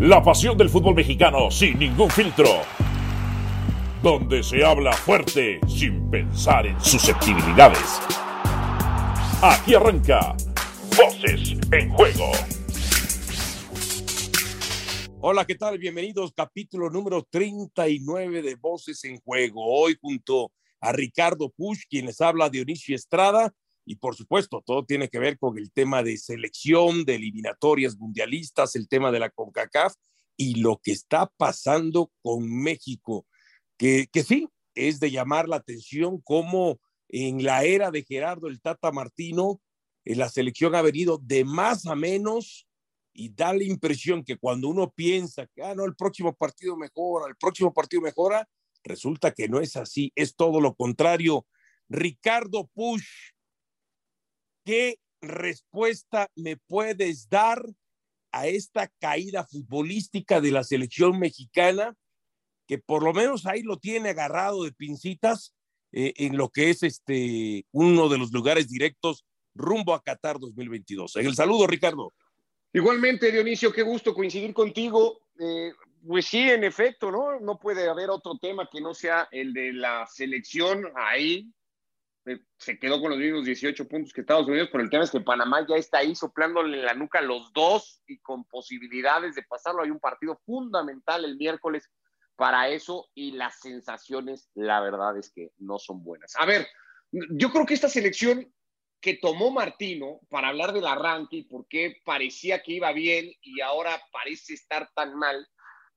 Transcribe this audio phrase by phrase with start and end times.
[0.00, 2.46] La pasión del fútbol mexicano sin ningún filtro.
[4.00, 7.98] Donde se habla fuerte sin pensar en susceptibilidades.
[9.42, 10.36] Aquí arranca
[10.96, 12.30] Voces en Juego.
[15.20, 15.78] Hola, ¿qué tal?
[15.78, 19.64] Bienvenidos, capítulo número 39 de Voces en Juego.
[19.66, 23.52] Hoy junto a Ricardo Push, quien les habla Dionisio Estrada,
[23.88, 28.76] y por supuesto, todo tiene que ver con el tema de selección, de eliminatorias mundialistas,
[28.76, 29.94] el tema de la CONCACAF
[30.36, 33.26] y lo que está pasando con México,
[33.78, 38.60] que, que sí, es de llamar la atención cómo en la era de Gerardo el
[38.60, 39.62] Tata Martino,
[40.04, 42.68] eh, la selección ha venido de más a menos
[43.14, 47.26] y da la impresión que cuando uno piensa que, ah, no, el próximo partido mejora,
[47.26, 48.46] el próximo partido mejora,
[48.84, 51.46] resulta que no es así, es todo lo contrario.
[51.88, 53.32] Ricardo Push,
[54.68, 57.64] ¿Qué respuesta me puedes dar
[58.32, 61.96] a esta caída futbolística de la selección mexicana,
[62.66, 65.54] que por lo menos ahí lo tiene agarrado de pincitas
[65.90, 71.16] eh, en lo que es este uno de los lugares directos rumbo a Qatar 2022?
[71.16, 72.12] En el saludo, Ricardo.
[72.74, 75.22] Igualmente, Dionisio, qué gusto coincidir contigo.
[75.40, 75.72] Eh,
[76.06, 77.40] pues sí, en efecto, ¿no?
[77.40, 81.50] No puede haber otro tema que no sea el de la selección ahí
[82.56, 85.20] se quedó con los mismos 18 puntos que Estados Unidos, pero el tema es que
[85.20, 89.82] Panamá ya está ahí soplándole la nuca los dos y con posibilidades de pasarlo.
[89.82, 91.90] Hay un partido fundamental el miércoles
[92.36, 96.34] para eso y las sensaciones, la verdad es que no son buenas.
[96.38, 96.68] A ver,
[97.10, 98.52] yo creo que esta selección
[99.00, 103.60] que tomó Martino para hablar del arranque y por qué parecía que iba bien y
[103.60, 105.46] ahora parece estar tan mal,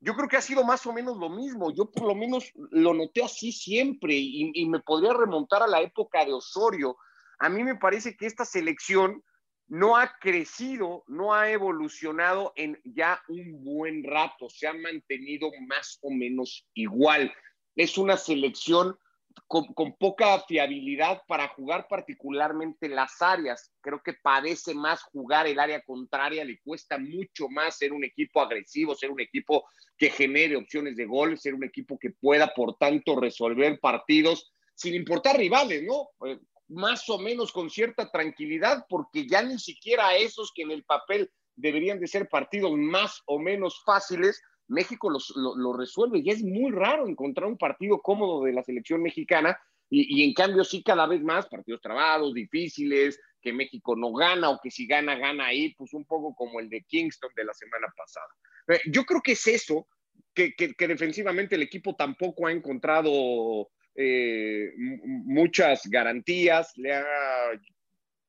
[0.02, 1.72] yo creo que ha sido más o menos lo mismo.
[1.72, 6.26] Yo por lo menos lo noté así siempre y, me podría remontar a la época
[6.26, 6.98] de Osorio.
[7.38, 9.24] A mí me parece que esta selección
[9.68, 16.00] no ha crecido, no ha evolucionado en ya un buen rato, se ha mantenido más
[16.02, 17.32] o menos igual.
[17.76, 18.98] Es una selección
[19.48, 23.72] con, poca fiabilidad para jugar particularmente las áreas.
[23.82, 28.42] Creo que padece más jugar el área contraria, le cuesta mucho más ser un equipo
[28.42, 29.66] agresivo, ser un equipo
[29.98, 34.96] que genere opciones de gol, ser un equipo que pueda, por tanto, resolver partidos sin
[34.96, 36.10] importar rivales, ¿no?
[36.28, 36.40] Eh,
[36.70, 41.30] más o menos con cierta tranquilidad, porque ya ni siquiera esos que en el papel
[41.56, 47.08] deberían de ser partidos más o menos fáciles, México lo, resuelve y es muy raro
[47.08, 49.60] encontrar un partido cómodo de la selección mexicana
[49.90, 54.60] y, en cambio sí cada vez más partidos trabados, difíciles, que México no gana o
[54.64, 57.88] que si gana, gana ahí, pues un poco como el de Kingston de la semana
[57.98, 58.28] pasada.
[58.70, 59.88] Eh, yo creo que es eso,
[60.34, 60.54] que,
[60.88, 67.04] defensivamente el equipo tampoco ha encontrado eh, muchas garantías, le ha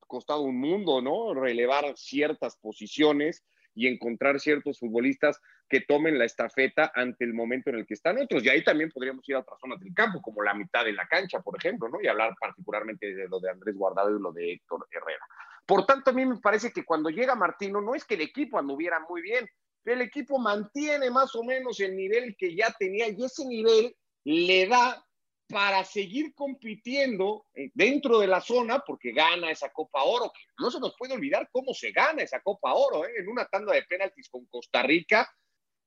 [0.01, 1.33] costado un mundo, ¿no?
[1.33, 3.45] Relevar ciertas posiciones
[3.75, 8.19] y encontrar ciertos futbolistas que tomen la estafeta ante el momento en el que están
[8.19, 8.45] otros.
[8.45, 11.07] Y ahí también podríamos ir a otras zonas del campo, como la mitad de la
[11.07, 11.99] cancha, por ejemplo, ¿no?
[12.03, 15.25] Y hablar particularmente de lo de Andrés Guardado y lo de Héctor Herrera.
[15.67, 18.59] Por tanto, a mí me parece que cuando llega Martino, no es que el equipo
[18.59, 19.49] anduviera muy bien,
[19.85, 23.95] el equipo mantiene más o menos el nivel que ya tenía y ese nivel
[24.25, 25.05] le da
[25.53, 30.81] para seguir compitiendo eh, dentro de la zona, porque gana esa Copa Oro, no se
[30.81, 33.13] nos puede olvidar cómo se gana esa Copa Oro, ¿eh?
[33.19, 35.31] en una tanda de penaltis con Costa Rica,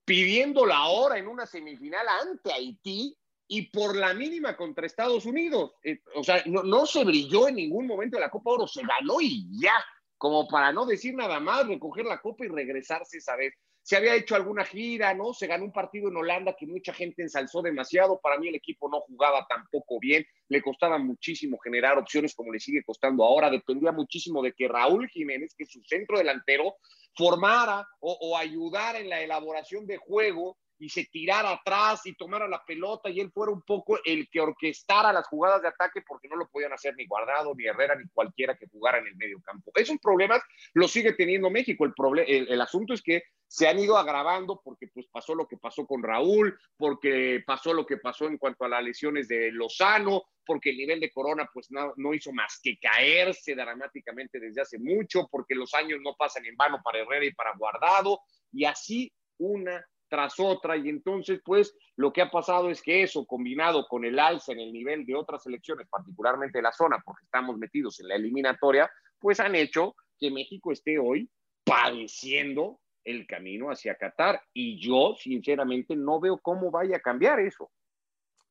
[0.05, 3.17] pidiendo la hora en una semifinal ante Haití
[3.47, 5.71] y por la mínima contra Estados Unidos.
[5.83, 9.19] Eh, o sea, no, no, se brilló en ningún momento la Copa Oro, se ganó
[9.19, 9.83] y ya,
[10.15, 14.15] como para no decir nada más, recoger la Copa y regresarse esa vez se había
[14.15, 15.31] hecho alguna gira, ¿no?
[15.31, 18.19] Se ganó un partido en Holanda que mucha gente ensalzó demasiado.
[18.19, 22.59] Para mí el equipo no jugaba tampoco bien, le costaba muchísimo generar opciones como le
[22.59, 23.51] sigue costando ahora.
[23.51, 26.77] Dependía muchísimo de que Raúl Jiménez, que es su centro delantero,
[27.15, 32.47] formara o, o ayudara en la elaboración de juego y se tirara atrás y tomara
[32.47, 36.27] la pelota y él fuera un poco el que orquestara las jugadas de ataque porque
[36.27, 39.41] no lo podían hacer ni Guardado, ni Herrera, ni cualquiera que jugara en el medio
[39.41, 39.71] campo.
[39.75, 40.41] Esos problemas
[40.73, 41.85] los sigue teniendo México.
[41.85, 45.57] El, el, el, asunto es que se han ido agravando porque pues pasó lo que
[45.57, 50.23] pasó con Raúl, porque pasó lo que pasó en cuanto a las lesiones de Lozano,
[50.45, 54.79] porque el nivel de Corona pues no, no hizo más que caerse dramáticamente desde hace
[54.79, 58.19] mucho, porque los años no pasan en vano para Herrera y para Guardado,
[58.51, 63.25] y así una tras otra y entonces pues lo que ha pasado es que eso
[63.25, 67.25] combinado con el alza en el nivel de otras selecciones, particularmente de la zona, porque
[67.25, 71.29] estamos metidos en la eliminatoria, pues han hecho que México esté hoy
[71.63, 77.71] padeciendo el camino hacia Qatar y yo sinceramente no veo cómo vaya a cambiar eso.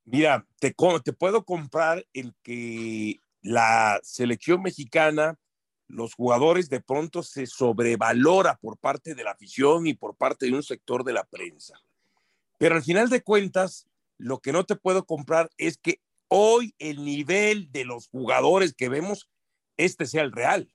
[0.04, 5.38] Mira, te, te puedo comprar el que la selección mexicana
[5.94, 10.52] los jugadores de pronto se sobrevalora por parte de la afición y por parte de
[10.52, 11.80] un sector de la prensa.
[12.58, 13.86] Pero al final de cuentas,
[14.18, 18.88] lo que no te puedo comprar es que hoy el nivel de los jugadores que
[18.88, 19.30] vemos,
[19.76, 20.68] este sea el real.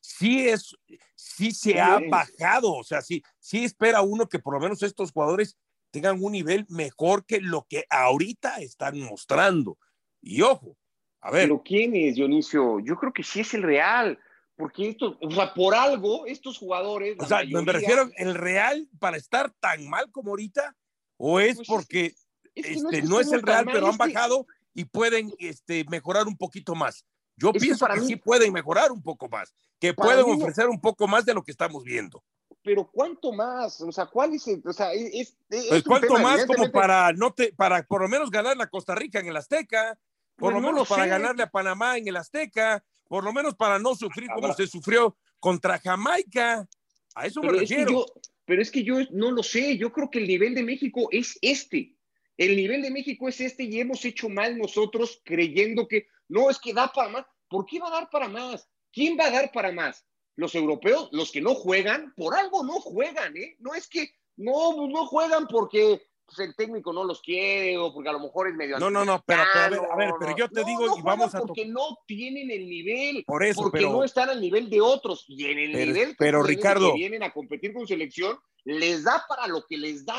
[0.00, 0.76] Sí es,
[1.14, 5.12] sí se ha bajado, o sea, sí, sí espera uno que por lo menos estos
[5.12, 5.56] jugadores
[5.90, 9.78] tengan un nivel mejor que lo que ahorita están mostrando.
[10.20, 10.76] Y ojo,
[11.20, 11.44] a ver.
[11.44, 12.80] Pero ¿quién es, Dionisio?
[12.80, 14.18] Yo creo que sí es el real,
[14.56, 17.16] porque esto, o sea, por algo, estos jugadores.
[17.20, 20.74] O sea, me refiero, ¿el real para estar tan mal como ahorita?
[21.18, 22.14] ¿O es pues porque
[22.54, 27.04] este, no es, el real, pero han bajado y pueden este, mejorar un poquito más?
[27.36, 31.26] Yo pienso que, sí pueden mejorar un poco más, que pueden ofrecer un poco más
[31.26, 32.24] de lo que estamos viendo.
[32.62, 33.80] Pero ¿cuánto más?
[33.82, 34.48] O sea, ¿cuál es?
[34.48, 38.30] El, o sea, es, pues ¿cuánto más como para no te, para por lo menos
[38.30, 39.98] ganar la Costa Rica en el Azteca?
[40.36, 43.94] por lo menos para ganarle a Panamá en el Azteca, por lo menos para no
[43.94, 46.68] sufrir como se sufrió contra Jamaica.
[47.14, 48.06] A eso me refiero.
[48.44, 51.38] pero es que yo no lo sé, yo creo que el nivel de México es
[51.40, 51.94] este.
[52.36, 56.58] El nivel de México es este y hemos hecho mal nosotros creyendo que no, es
[56.58, 57.26] que da para más.
[57.48, 58.68] ¿Por qué va a dar para más?
[58.92, 60.04] ¿Quién va a dar para más?
[60.34, 63.56] Los europeos, los que no juegan, por algo no juegan, ¿eh?
[63.58, 68.08] No es que no, no juegan porque pues el técnico no los quiere o porque
[68.08, 70.48] a lo mejor es medio No, no, no, pero, a ver, a ver, pero yo
[70.48, 74.28] te digo y vamos a porque no tienen el nivel, por eso, porque no están
[74.28, 77.72] al nivel de otros y en el nivel que, pero, Ricardo, que vienen a competir
[77.72, 80.18] con selección les da para lo que les da,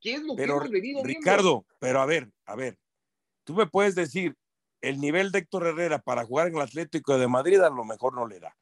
[0.00, 2.78] ¿Qué es lo que hemos venido Ricardo, pero a ver, a ver,
[3.42, 4.36] tú me puedes decir
[4.80, 8.14] el nivel de Héctor Herrera para jugar en el Atlético de Madrid a lo mejor
[8.14, 8.56] no le da.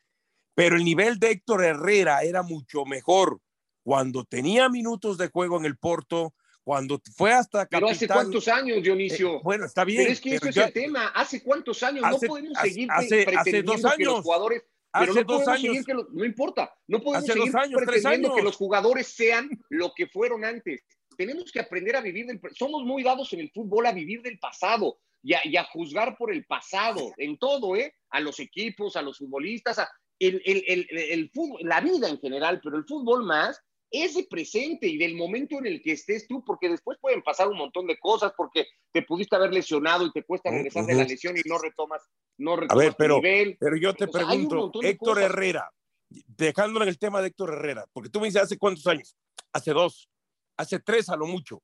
[0.55, 3.41] Pero el nivel de Héctor Herrera era mucho mejor
[3.83, 6.33] cuando tenía minutos de juego en el Porto,
[6.67, 9.37] cuando fue hasta capitán, Pero hace cuántos años, Dionisio.
[9.37, 10.03] Eh, bueno, está bien.
[10.03, 11.07] Pero es que eso es el tema.
[11.15, 12.03] ¿Hace cuántos años?
[12.11, 14.63] no podemos seguir hace, pretendiendo hace dos años, que los jugadores...
[14.93, 15.87] Pero hace no dos años.
[15.87, 16.75] Que no importa.
[16.89, 20.83] No podemos seguir pretendiendo que los jugadores sean lo que fueron antes.
[21.17, 22.41] Tenemos que aprender a vivir del...
[22.59, 26.17] Somos muy dados en el fútbol a vivir del pasado y a, y a juzgar
[26.19, 27.95] por el pasado, en todo, ¿eh?
[28.11, 29.89] A los equipos, a los futbolistas, a
[30.19, 34.87] el, el, el, el fútbol, la vida en general, pero el fútbol más, ese presente
[34.87, 37.99] y del momento en el que estés tú, porque después pueden pasar un montón de
[37.99, 41.59] cosas, porque te pudiste haber lesionado y te cuesta regresar de la lesión y no
[41.59, 42.03] retomas,
[42.39, 45.71] no retomas A ver, pero, Pero yo te pregunto, Héctor Herrera,
[46.09, 49.17] dejándolo en el tema de Héctor Herrera, porque tú me dices hace cuántos años,
[49.53, 50.09] hace dos,
[50.57, 51.63] hace tres a lo mucho.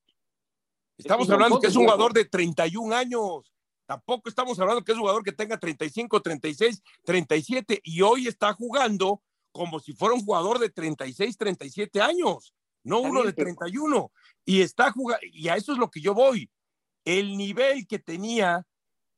[0.97, 3.53] Estamos hablando que es un jugador de 31 años.
[3.85, 8.53] Tampoco estamos hablando que es un jugador que tenga 35, 36, 37 y hoy está
[8.53, 9.21] jugando
[9.53, 12.53] como si fuera un jugador de 36, 37 años,
[12.83, 14.11] no uno de 31.
[14.43, 16.51] Y está jugando, y a eso es lo que yo voy.
[17.05, 18.65] El nivel que tenía,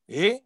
[0.07, 0.43] ¿eh?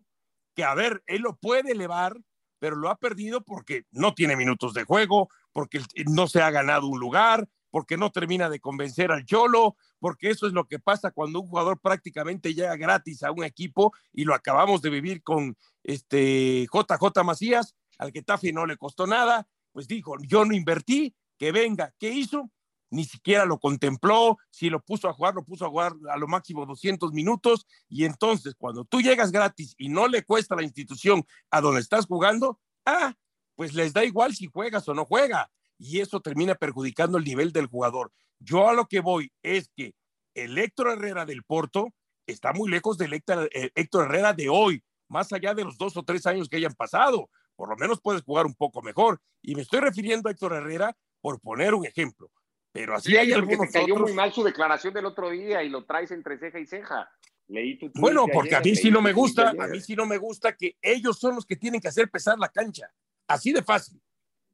[0.56, 2.18] que a ver, él lo puede elevar,
[2.60, 6.88] pero lo ha perdido porque no tiene minutos de juego, porque no se ha ganado
[6.88, 11.12] un lugar, porque no termina de convencer al Cholo, porque eso es lo que pasa
[11.12, 15.58] cuando un jugador prácticamente llega gratis a un equipo y lo acabamos de vivir con
[15.84, 19.48] este JJ Macías, al que Tafi no le costó nada,
[19.80, 22.52] pues dijo, yo no invertí, que venga, ¿qué hizo?
[22.90, 26.28] Ni siquiera lo contempló, si lo puso a jugar, lo puso a jugar a lo
[26.28, 31.24] máximo 200 minutos, y entonces cuando tú llegas gratis y no le cuesta la institución
[31.50, 33.16] a donde estás jugando, ah,
[33.56, 37.54] pues les da igual si juegas o no juega, y eso termina perjudicando el nivel
[37.54, 38.12] del jugador.
[38.38, 39.96] Yo a lo que voy es que
[40.34, 41.94] el Héctor Herrera del Porto
[42.28, 46.04] está muy lejos del Héctor eh, Herrera de hoy, más allá de los dos o
[46.04, 49.20] tres años que hayan pasado por lo menos puedes jugar un poco mejor.
[49.42, 52.32] Y me estoy refiriendo a Héctor Herrera por poner un ejemplo.
[52.72, 55.84] Pero así hay algunos te cayó muy mal su declaración del otro día y lo
[55.84, 57.12] traes entre ceja y ceja.
[57.50, 60.18] Leí tu bueno, porque a mí sí no me gusta, a mí sí no me
[60.18, 62.90] gusta que ellos son los que tienen que hacer pesar la cancha.
[63.28, 64.02] Así de fácil.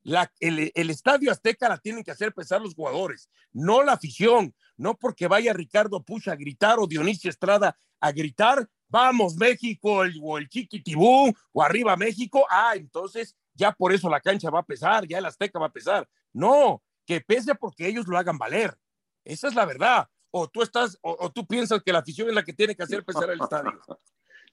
[0.02, 4.56] La, el, el, estadio Azteca la tienen que hacer pesar los jugadores, no la afición,
[4.78, 10.18] no porque vaya Ricardo Pucha a gritar o Dionisio Estrada a gritar, vamos México, el,
[10.24, 14.66] o el Chiquitibú, o arriba México, ah, entonces ya por eso la cancha va a
[14.66, 16.08] pesar, ya el Azteca va a pesar.
[16.32, 18.74] No, que pese porque ellos lo hagan valer.
[19.26, 20.08] Esa es la verdad.
[20.32, 23.04] O tú estás, o, tú piensas que la afición es la que tiene que hacer
[23.04, 23.80] pesar el estadio.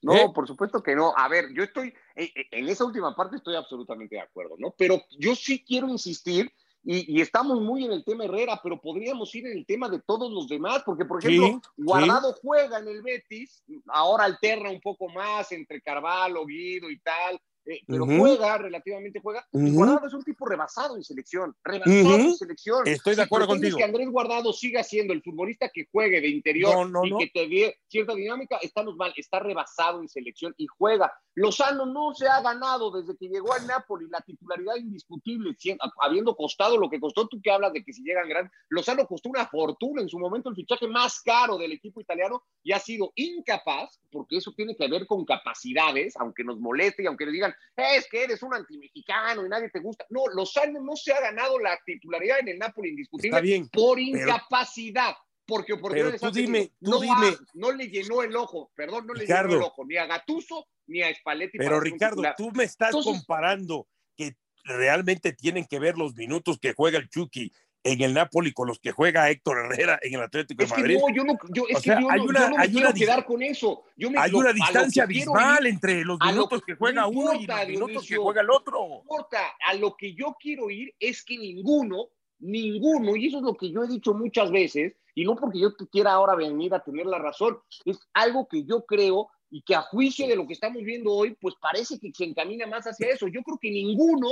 [0.05, 0.33] No, ¿Eh?
[0.35, 1.15] por supuesto que no.
[1.17, 4.75] A ver, yo estoy, eh, eh, en esa última parte estoy absolutamente de acuerdo, ¿no?
[4.77, 6.53] Pero yo sí quiero insistir
[6.85, 10.33] y, estamos muy en el tema Herrera, pero podríamos ir en el tema de todos
[10.33, 15.53] los demás, porque por ejemplo, Guardado juega en el Betis, ahora alterna un poco más
[15.53, 19.47] entre Carvalho, Guido y tal, eh, pero juega, relativamente juega.
[19.53, 22.87] Guardado es un tipo rebasado en selección, rebasado en selección.
[22.87, 23.77] Estoy de acuerdo contigo.
[23.79, 27.79] que Andrés Guardado siga siendo el futbolista que juegue de interior y que te dé
[27.87, 31.13] cierta dinámica, estamos mal, está rebasado en selección y juega.
[31.35, 35.57] Lozano no se ha ganado desde que llegó al Napoli la titularidad indiscutible,
[36.01, 37.27] habiendo costado lo que costó.
[37.27, 40.51] Tú que hablas de que si llegan grandes, Lozano costó una fortuna en su momento,
[40.51, 44.89] el fichaje más caro del equipo italiano y ha sido incapaz, porque eso tiene que
[44.89, 49.47] ver con capacidades, aunque nos moleste y aunque le digan, es que eres un antimexicano
[49.47, 50.05] y nadie te gusta.
[50.11, 55.15] No, Lozano no se ha ganado la titularidad en el Napoli indiscutible por incapacidad
[55.53, 57.37] porque oportunidades tú dime, no, dime.
[57.53, 61.03] no le llenó el ojo, perdón, no le llenó el ojo ni a Gatuso ni
[61.03, 61.59] a Spalletti.
[61.59, 66.99] Pero Ricardo, tú me estás comparando que realmente tienen que ver los minutos que juega
[66.99, 67.53] el Chucky
[67.85, 70.99] en el Napoli con los que juega Héctor Herrera en el Atlético de Madrid.
[70.99, 73.43] no, yo no, yo, es que yo hay no, una, no me quiero quedar con
[73.43, 73.85] eso.
[73.95, 78.07] Yo me, hay una distancia abismal entre los minutos que juega uno y los minutos
[78.07, 78.89] que juega el otro.
[78.89, 82.09] No importa, a lo que yo quiero ir es que ninguno,
[82.43, 85.75] ninguno, y eso es lo que yo he dicho muchas veces, y no porque yo
[85.91, 89.83] quiera ahora venir a tener la razón, es algo que yo creo y que a
[89.83, 93.29] juicio de lo que estamos viendo hoy, pues parece que se encamina más hacia eso.
[93.29, 94.29] Yo creo que ninguno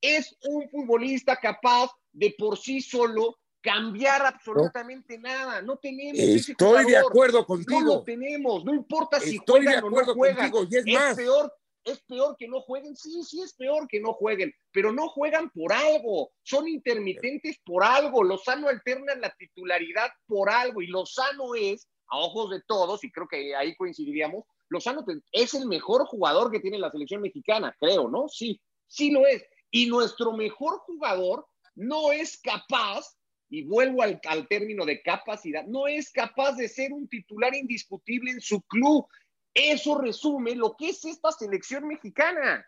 [0.00, 5.62] es un futbolista capaz de por sí solo cambiar absolutamente nada.
[5.62, 7.80] No tenemos Estoy de acuerdo contigo.
[7.80, 10.52] No lo tenemos, no importa si juegan o no juegan.
[10.70, 11.16] y es, más.
[11.16, 11.52] peor
[11.88, 12.94] ¿Es peor que no jueguen?
[12.96, 17.82] Sí, sí es peor que no jueguen, pero no juegan por algo, son intermitentes por
[17.82, 18.22] algo.
[18.22, 23.26] Lozano alterna la titularidad por algo y Lozano es, a ojos de todos, y creo
[23.26, 28.28] que ahí coincidiríamos, Lozano es el mejor jugador que tiene la selección mexicana, creo, ¿no?
[28.28, 29.44] Sí, sí lo es.
[29.70, 33.16] Y nuestro mejor jugador no es capaz,
[33.48, 38.30] y vuelvo al, al término de capacidad, no es capaz de ser un titular indiscutible
[38.30, 39.06] en su club.
[39.54, 42.66] Eso resume lo que es esta selección mexicana.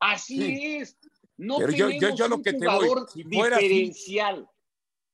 [0.00, 0.98] Así es.
[1.36, 4.48] No tenemos yo, un jugador diferencial.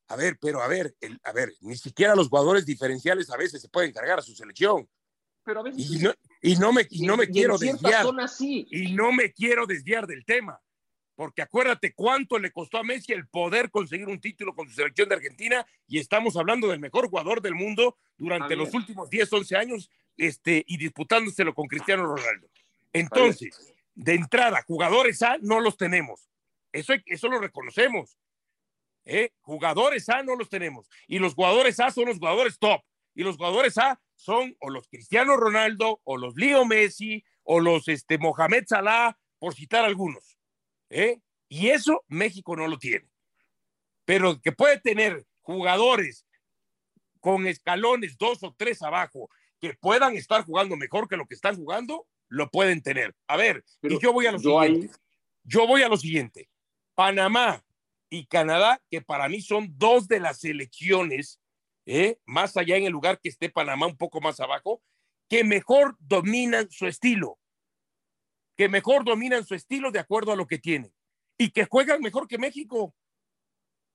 [0.09, 3.69] a ver, pero a ver, a ver, ni siquiera los jugadores diferenciales a veces se
[3.69, 4.89] pueden cargar a su selección.
[5.45, 8.07] Pero a veces y no, y no me, y no me quiero desviar.
[8.21, 8.67] Así.
[8.71, 10.61] Y no me quiero desviar del tema.
[11.15, 15.09] Porque acuérdate cuánto le costó a Messi el poder conseguir un título con su selección
[15.09, 19.57] de Argentina y estamos hablando del mejor jugador del mundo durante los últimos 10, 11
[19.57, 22.49] años este, y disputándoselo con Cristiano Ronaldo.
[22.93, 26.29] Entonces, de entrada, jugadores A no los tenemos.
[26.73, 28.17] Eso, eso lo reconocemos.
[29.05, 29.33] ¿eh?
[29.41, 30.89] Jugadores A no los tenemos.
[31.07, 32.83] Y los jugadores A son los jugadores top.
[33.15, 37.89] Y los jugadores A son o los Cristiano Ronaldo, o los Leo Messi, o los
[37.89, 40.39] este, Mohamed Salah, por citar algunos.
[40.89, 41.21] ¿eh?
[41.49, 43.09] Y eso México no lo tiene.
[44.05, 46.25] Pero que puede tener jugadores
[47.21, 49.29] con escalones dos o tres abajo
[49.63, 53.15] que puedan estar jugando mejor que lo que están jugando, lo pueden tener.
[53.29, 54.91] A ver, y yo voy a lo siguiente.
[55.45, 56.49] Yo voy a lo siguiente.
[56.97, 57.65] Panamá
[58.11, 61.41] y Canadá, que para mí son dos de las selecciones,
[61.87, 62.19] ¿eh?
[62.27, 64.83] más allá en el lugar que esté Panamá un poco más abajo,
[65.29, 67.39] que mejor dominan su estilo,
[68.57, 70.93] que mejor dominan su estilo de acuerdo a lo que tienen
[71.39, 72.97] y que juegan mejor que México.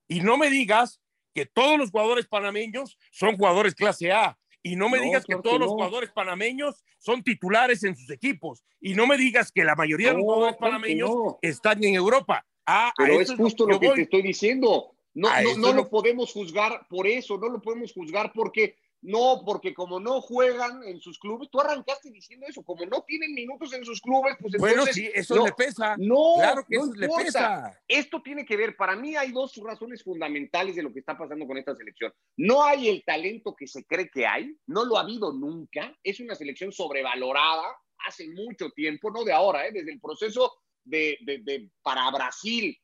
[0.08, 1.02] Y no me digas
[1.34, 5.58] que todos los jugadores panameños son jugadores clase A, y no me digas que todos
[5.58, 8.64] los jugadores panameños son titulares en sus equipos.
[8.80, 11.10] Y no me digas que la mayoría de los jugadores panameños
[11.42, 12.44] están en Europa.
[12.66, 14.92] Ah, Pero es justo lo que te estoy diciendo.
[15.14, 20.00] No, no, lo podemos juzgar por eso, no lo podemos juzgar porque no, porque como
[20.00, 24.00] no juegan en sus clubes, tú arrancaste diciendo eso, como no tienen minutos en sus
[24.00, 24.76] clubes, pues entonces...
[24.76, 25.96] Bueno, sí, eso le pesa.
[25.98, 27.78] No, claro que eso le pesa.
[27.86, 31.46] Esto tiene que ver, para mí hay dos razones fundamentales de lo que está pasando
[31.46, 32.12] con esta selección.
[32.36, 36.18] No hay el talento que se cree que hay, no lo ha habido nunca, es
[36.20, 37.64] una selección sobrevalorada
[38.06, 39.72] hace mucho tiempo, no de ahora, ¿eh?
[39.72, 40.52] desde el proceso
[40.84, 42.76] de, de, de para Brasil,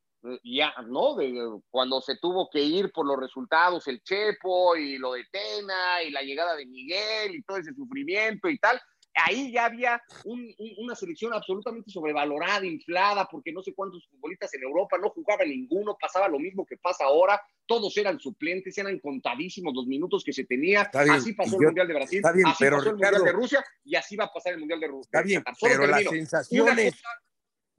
[0.43, 1.15] ya, ¿no?
[1.15, 1.35] De,
[1.71, 6.11] cuando se tuvo que ir por los resultados el Chepo y lo de Tena y
[6.11, 8.81] la llegada de Miguel y todo ese sufrimiento y tal,
[9.15, 14.99] ahí ya había una selección absolutamente sobrevalorada, inflada, porque no sé cuántos futbolistas en Europa
[14.99, 19.87] no jugaban ninguno, pasaba lo mismo que pasa ahora, todos eran suplentes, eran contadísimos los
[19.87, 23.25] minutos que se tenía, así pasó el Mundial de Brasil, así pero pasó el Mundial
[23.25, 25.09] de Rusia y así va a pasar el Mundial de Rusia.
[25.13, 26.95] Está bien, pero las sensaciones...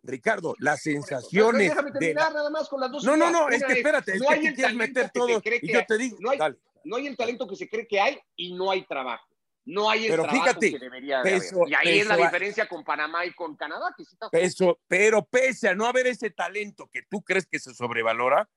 [0.06, 1.70] Ricardo, las sensaciones.
[1.70, 3.04] Déjame terminar nada más con las dos.
[3.04, 5.42] No, no, no, es que espérate, no hay el quieres meter todo.
[5.62, 6.40] Y yo te digo, no hay,
[6.84, 9.28] no hay el talento que se cree que hay y no hay trabajo.
[9.66, 11.42] No hay el pero trabajo fíjate, que debería haber.
[11.68, 13.94] Y ahí es la diferencia con Panamá y con Canadá.
[13.98, 14.30] Que sí está...
[14.88, 18.48] pero pese a no haber ese talento que tú crees que se sobrevalora,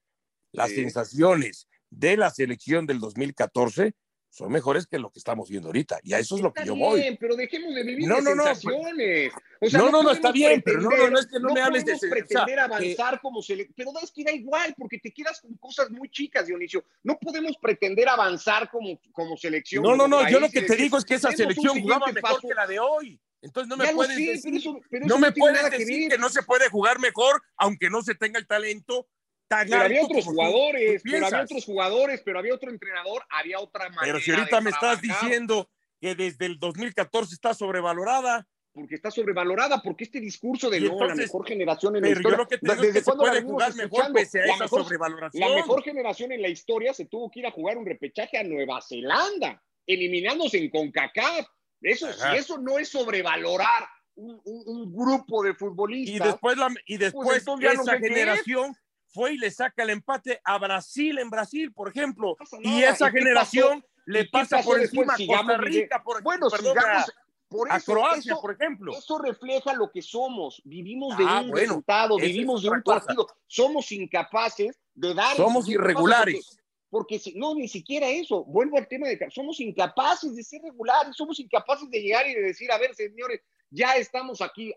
[0.53, 3.95] las sensaciones de la selección del 2014
[4.31, 5.99] son mejores que lo que estamos viendo ahorita.
[6.03, 7.01] Y a eso es lo que yo voy.
[7.01, 9.33] Bien, pero dejemos de vivir no, no, sensaciones.
[9.73, 11.85] No, no, no, no, está bien, pero no, no, no es que no, me hables
[11.85, 15.91] de pretender avanzar como se Pero es que da igual, porque te quedas con cosas
[15.91, 16.85] muy chicas, Dionisio.
[17.03, 19.83] No podemos pretender avanzar como, como selección.
[19.83, 22.55] No, no, no, yo lo que te digo es que esa selección jugaba mejor que
[22.55, 23.21] la de hoy.
[23.41, 24.61] Entonces no me puedes decir,
[25.07, 28.47] no, me puedes decir que, no se puede jugar mejor, aunque no se tenga el
[28.47, 29.07] talento
[29.49, 34.03] pero había otros jugadores, pero había otros jugadores, pero había otro entrenador, había otra manera.
[34.05, 35.69] Pero si ahorita me estás diciendo
[36.01, 38.47] que desde el 2014 está sobrevalorada.
[38.73, 42.31] Porque está sobrevalorada, porque este discurso de no, la mejor generación en la historia.
[42.31, 45.49] Yo lo que ¿Desde se puede jugar mejor pese a esa mejor, sobrevaloración.
[45.49, 48.45] La mejor generación en la historia se tuvo que ir a jugar un repechaje a
[48.45, 51.47] Nueva Zelanda, eliminándose en CONCACAF.
[51.81, 56.17] Eso, si eso no es sobrevalorar un, un, grupo de futbolistas.
[56.17, 58.77] Y después, la, y pues después esa generación
[59.09, 62.37] fue y le saca el empate a Brasil en Brasil, por ejemplo.
[62.63, 67.13] y esa generación le pasa por encima a Costa Rica, por bueno, sigamos,
[67.49, 68.93] por a Croacia, por ejemplo.
[68.97, 70.61] Eso refleja lo que somos.
[70.65, 73.27] Vivimos de ah, un resultado, vivimos de un partido.
[73.47, 75.37] Somos incapaces de dar.
[75.37, 76.59] Somos irregulares.
[76.91, 78.45] Porque, si, no, ni siquiera eso.
[78.45, 82.35] Vuelvo al tema de que somos incapaces de ser regulares, somos incapaces de llegar y
[82.35, 84.73] de decir, a ver, señores, ya estamos aquí,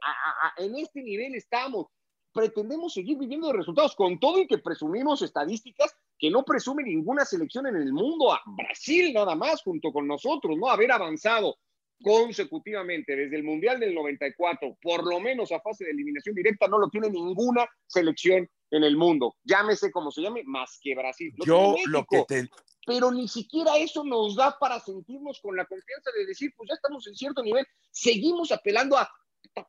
[0.58, 1.88] en este nivel estamos.
[2.34, 7.26] Pretendemos seguir viviendo de resultados con todo y que presumimos estadísticas que no presume ninguna
[7.26, 10.70] selección en el mundo, a Brasil nada más junto con nosotros, ¿no?
[10.70, 11.58] Haber avanzado
[12.02, 16.78] consecutivamente desde el Mundial del 94, por lo menos a fase de eliminación directa, no
[16.78, 19.36] lo tiene ninguna selección en el mundo.
[19.44, 21.34] Llámese como se llame, más que Brasil.
[21.46, 22.50] Yo lo que te...
[22.86, 26.76] Pero ni siquiera eso nos da para sentirnos con la confianza de decir, pues ya
[26.76, 27.66] estamos en cierto nivel.
[27.92, 29.08] Seguimos apelando a,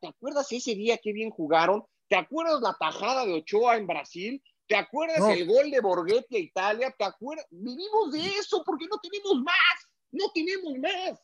[0.01, 1.83] ¿te acuerdas ese día que bien jugaron?
[2.13, 4.39] ¿Te acuerdas la tajada de Ochoa en Brasil?
[4.67, 6.93] ¿Te acuerdas el gol de Borghetti a Italia?
[6.95, 7.47] ¿Te acuerdas?
[7.49, 9.89] Vivimos de eso porque no tenemos más.
[10.11, 11.19] No tenemos más.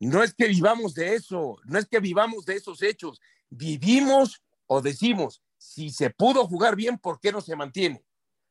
[0.00, 3.20] No es que vivamos de eso, no es que vivamos de esos hechos.
[3.50, 8.02] Vivimos o decimos, si se pudo jugar bien, ¿por qué no se mantiene?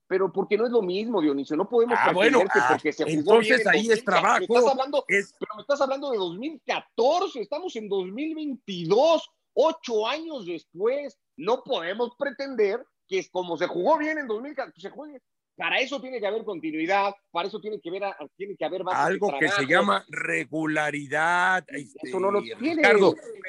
[0.06, 1.58] Pero porque no es lo mismo, Dionisio.
[1.58, 4.46] No podemos ah, bueno, ah, porque se jugó entonces ahí es trabajo.
[4.48, 11.18] Pero me estás hablando de 2014, estamos en 2022, ocho años después.
[11.42, 15.22] No podemos pretender que es como se jugó bien en 2014, se juegue
[15.62, 18.02] para eso tiene que haber continuidad, para eso tiene que haber,
[18.36, 21.64] tiene que haber algo que se llama regularidad.
[21.68, 22.82] Este, eso no lo tiene.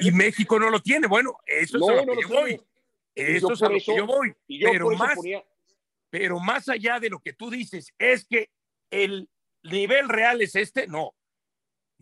[0.01, 1.07] y México no lo tiene.
[1.07, 2.61] Bueno, eso es a lo que yo voy.
[3.14, 4.35] Eso es a lo que yo voy.
[4.47, 5.19] pero, más,
[6.11, 8.51] pero más allá de lo que tú dices, es que
[8.90, 9.29] el
[9.62, 11.14] nivel real es este, no.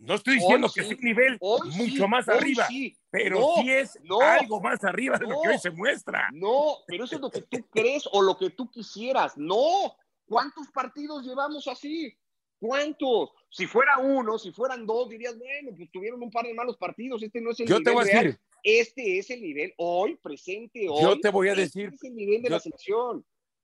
[0.01, 2.67] No estoy diciendo que es un nivel mucho más arriba,
[3.11, 3.99] pero sí es
[4.39, 6.27] algo más arriba de lo que hoy se muestra.
[6.33, 9.37] No, pero eso es lo que tú crees o lo que tú quisieras.
[9.37, 12.17] No, ¿cuántos partidos llevamos así?
[12.57, 13.29] ¿Cuántos?
[13.49, 17.21] Si fuera uno, si fueran dos, dirías, bueno, pues tuvieron un par de malos partidos,
[17.21, 20.89] este no es el yo te voy a decir, Este es el nivel hoy, presente
[20.89, 21.03] hoy.
[21.03, 21.91] Yo te voy a este decir.
[21.93, 23.23] es el nivel de la selección.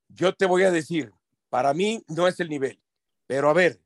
[0.10, 1.12] Yo te voy a decir,
[1.50, 2.80] para mí no es el nivel,
[3.26, 3.80] pero a ver,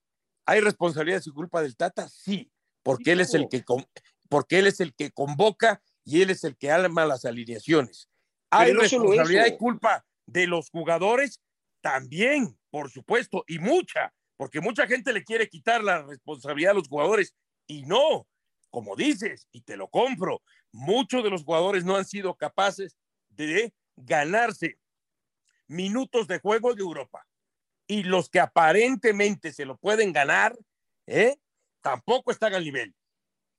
[0.52, 2.10] ¿Hay responsabilidad y culpa del Tata?
[2.10, 2.52] Sí,
[2.84, 3.64] porque él es el que
[4.28, 8.10] porque él es el que convoca y él es el que arma las alineaciones.
[8.50, 11.40] ¿Hay responsabilidad y culpa de los jugadores?
[11.80, 16.90] También, por supuesto, y mucha, porque mucha gente le quiere quitar la responsabilidad a los
[16.90, 17.34] jugadores
[17.66, 18.28] y no,
[18.70, 20.42] como dices, y te lo compro,
[20.74, 22.98] muchos de los jugadores no han sido capaces
[23.30, 24.78] de ganarse
[25.68, 27.26] minutos de juego de Europa
[27.88, 30.58] y los que aparentemente se lo pueden ganar,
[31.08, 31.38] ¿eh?
[31.82, 32.96] tampoco están al nivel.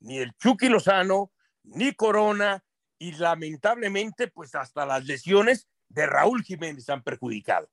[0.00, 1.32] Ni el Chucky Lozano,
[1.62, 2.64] ni Corona,
[2.98, 7.68] y lamentablemente, pues hasta las lesiones de Raúl Jiménez han perjudicado.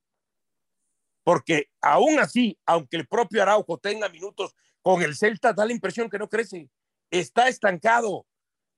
[1.23, 6.09] Porque aún así, aunque el propio Araujo tenga minutos con el Celta, da la impresión
[6.09, 6.69] que no crece.
[7.11, 8.25] Está estancado.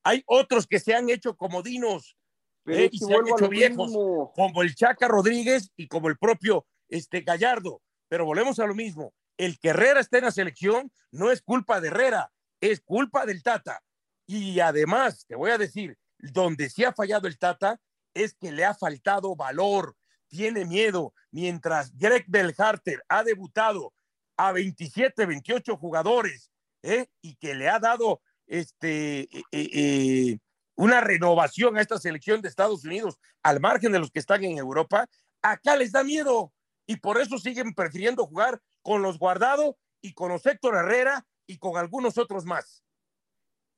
[0.03, 2.17] Hay otros que se han hecho comodinos
[2.65, 2.89] ¿eh?
[2.91, 3.91] y se han hecho viejos,
[4.35, 7.81] como el Chaca Rodríguez y como el propio este, Gallardo.
[8.07, 9.15] Pero volvemos a lo mismo.
[9.37, 13.41] El que Herrera esté en la selección no es culpa de Herrera, es culpa del
[13.41, 13.81] Tata.
[14.27, 17.81] Y además, te voy a decir, donde sí ha fallado el Tata
[18.13, 19.95] es que le ha faltado valor,
[20.27, 21.13] tiene miedo.
[21.31, 23.93] Mientras Greg Belharter ha debutado
[24.37, 26.51] a 27, 28 jugadores
[26.83, 27.07] ¿eh?
[27.21, 30.37] y que le ha dado este, eh, eh,
[30.75, 34.57] una renovación a esta selección de Estados Unidos al margen de los que están en
[34.57, 35.07] Europa,
[35.41, 36.53] acá les da miedo
[36.91, 41.57] y por eso siguen prefiriendo jugar con los Guardado y con los Héctor Herrera y
[41.57, 42.83] con algunos otros más.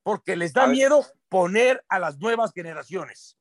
[0.01, 3.37] Porque les da miedo poner a las nuevas generaciones.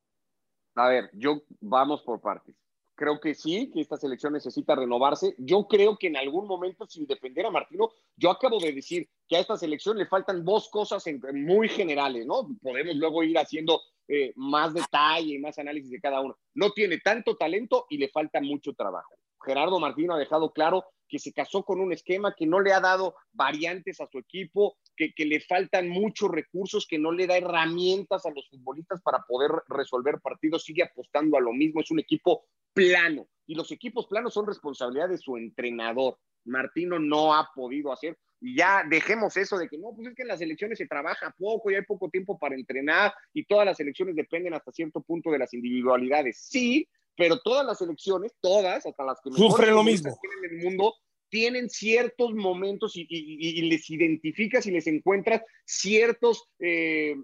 [0.75, 2.55] A ver, yo vamos por partes.
[2.93, 5.33] Creo que sí, que esta selección necesita renovarse.
[5.39, 9.37] Yo creo que en algún momento, sin defender a Martino, yo acabo de decir que
[9.37, 12.47] a esta selección le faltan dos cosas muy generales, ¿no?
[12.61, 16.37] Podemos luego ir haciendo eh, más detalle y más análisis de cada uno.
[16.53, 21.19] No tiene tanto talento y le falta mucho trabajo Gerardo Martino ha dejado claro que
[21.19, 25.13] se casó con un esquema que no le ha dado variantes a su equipo, que,
[25.17, 30.19] le faltan muchos recursos, que no le da herramientas a los futbolistas para poder resolver
[30.21, 33.27] partidos, sigue apostando a lo mismo, es un equipo plano.
[33.45, 36.17] Y los equipos planos son responsabilidad de su entrenador.
[36.45, 38.17] Martino no ha podido hacer.
[38.41, 41.71] Ya dejemos eso de que no, pues es que en las elecciones se trabaja poco
[41.71, 45.39] y hay poco tiempo para entrenar y todas las elecciones dependen hasta cierto punto de
[45.39, 46.39] las individualidades.
[46.49, 50.95] Sí, pero todas las elecciones, todas, hasta las que sufren lo mismo en el mundo,
[51.29, 57.15] tienen ciertos momentos y, y, y, les identificas y les encuentras ciertos eh,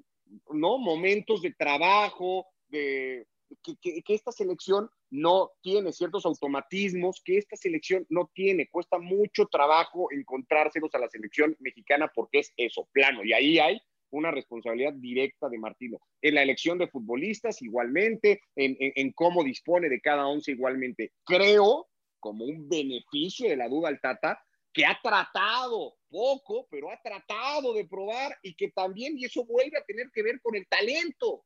[0.52, 0.80] ¿no?
[0.80, 3.28] momentos de trabajo, de,
[3.64, 8.68] que, que, que, esta selección no tiene ciertos automatismos, que esta selección no tiene.
[8.70, 13.24] Cuesta mucho trabajo encontrárselos a la selección mexicana porque es eso, plano.
[13.24, 13.80] Y ahí hay
[14.12, 16.00] una responsabilidad directa de Martino.
[16.22, 21.12] En la elección de futbolistas igualmente, en, en, cómo dispone de cada once igualmente.
[21.24, 21.88] Creo,
[22.20, 24.40] como un beneficio de la duda al Tata,
[24.74, 29.78] que ha tratado poco, pero ha tratado de probar y que también, y eso vuelve
[29.78, 31.46] a tener que ver con el talento,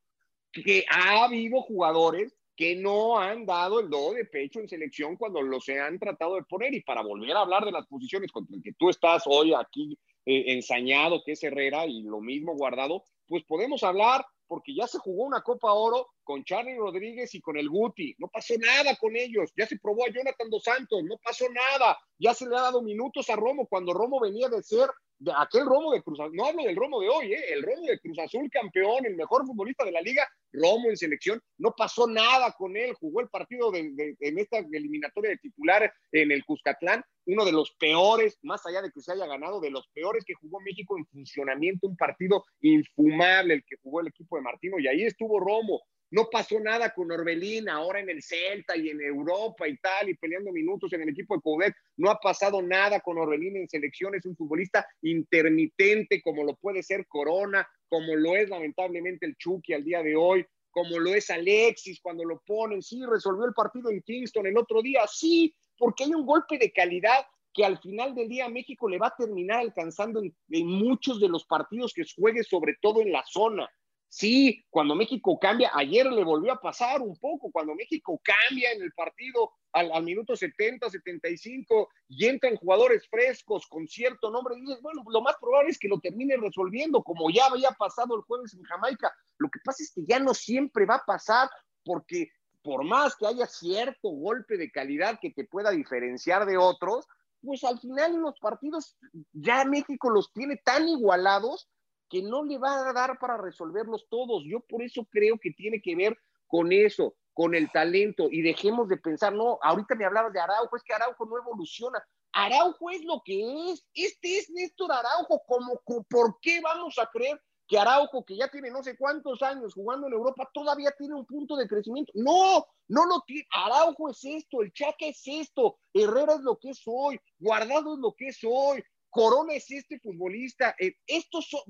[0.52, 5.42] que ha habido jugadores que no han dado el do de pecho en selección cuando
[5.42, 6.72] los han tratado de poner.
[6.72, 9.98] Y para volver a hablar de las posiciones contra el que tú estás hoy aquí
[10.26, 14.98] eh, ensañado, que es Herrera, y lo mismo guardado, pues podemos hablar porque ya se
[14.98, 18.14] jugó una Copa Oro con Charlie Rodríguez y con el Guti.
[18.18, 19.50] No pasó nada con ellos.
[19.56, 21.02] Ya se probó a Jonathan Dos Santos.
[21.02, 21.98] No pasó nada.
[22.18, 24.88] Ya se le ha dado minutos a Romo cuando Romo venía de ser
[25.36, 26.36] aquel Romo de Cruz Azul.
[26.36, 27.44] No hablo del Romo de hoy, ¿eh?
[27.52, 30.28] el Romo de Cruz Azul, campeón, el mejor futbolista de la liga.
[30.52, 31.40] Romo en selección.
[31.58, 32.94] No pasó nada con él.
[32.94, 37.02] Jugó el partido de, en esta eliminatoria de titular en el Cuscatlán.
[37.26, 40.34] Uno de los peores, más allá de que se haya ganado, de los peores que
[40.34, 41.88] jugó México en funcionamiento.
[41.88, 44.78] Un partido infumable el que jugó el equipo de Martino.
[44.78, 45.82] Y ahí estuvo Romo.
[46.14, 50.14] No pasó nada con Orbelín, ahora en el Celta y en Europa y tal, y
[50.14, 51.74] peleando minutos en el equipo de Coudet.
[51.96, 56.84] No ha pasado nada con Orbelín en selección, es un futbolista intermitente, como lo puede
[56.84, 61.30] ser Corona, como lo es lamentablemente el Chucky al día de hoy, como lo es
[61.30, 62.80] Alexis cuando lo ponen.
[62.80, 66.70] Sí, resolvió el partido en Kingston el otro día, sí, porque hay un golpe de
[66.70, 71.18] calidad que al final del día México le va a terminar alcanzando en, en muchos
[71.18, 73.68] de los partidos que juegue, sobre todo en la zona.
[74.16, 78.80] Sí, cuando México cambia, ayer le volvió a pasar un poco, cuando México cambia en
[78.80, 85.02] el partido al, minuto 70, 75 y entran jugadores frescos con cierto nombre, dices, bueno,
[85.04, 88.62] lo más probable es que lo termine resolviendo, como ya había pasado el jueves en
[88.62, 89.12] Jamaica.
[89.38, 91.50] Lo que pasa es que ya no siempre va a pasar
[91.84, 92.28] porque
[92.62, 97.04] por más que haya cierto golpe de calidad que te pueda diferenciar de otros,
[97.42, 98.96] pues al final en los partidos
[99.32, 101.68] ya México los tiene tan igualados
[102.08, 104.42] que no le va a dar para resolverlos todos.
[104.46, 108.88] Yo por eso creo que tiene que ver con eso, con el talento, y dejemos
[108.88, 112.02] de pensar, no, ahorita me hablabas de Araujo, es que Araujo no evoluciona.
[112.32, 117.40] Araujo es lo que es, este es Néstor Araujo, como, ¿por qué vamos a creer
[117.66, 121.26] que Araujo, que ya tiene no sé cuántos años jugando en Europa, todavía tiene un
[121.26, 122.12] punto de crecimiento?
[122.14, 123.46] No, no lo tiene.
[123.50, 128.00] Araujo es esto, el Chaca es esto, Herrera es lo que es hoy, Guardado es
[128.00, 128.82] lo que es hoy,
[129.14, 130.74] Corona es este futbolista.
[130.76, 131.60] Eh, estos son,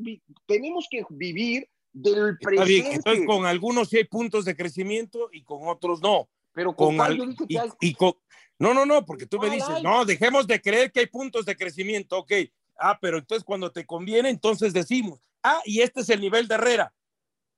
[0.46, 2.72] tenemos que vivir del presente.
[2.72, 6.26] Bien, entonces con algunos sí hay puntos de crecimiento y con otros no.
[6.54, 7.68] Pero con, con al, y, hay...
[7.80, 8.14] y con,
[8.58, 11.54] no, no, no, porque tú me dices, no, dejemos de creer que hay puntos de
[11.54, 12.32] crecimiento, ok.
[12.78, 16.54] Ah, pero entonces cuando te conviene, entonces decimos, ah, y este es el nivel de
[16.54, 16.94] Herrera.